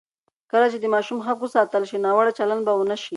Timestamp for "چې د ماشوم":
0.71-1.19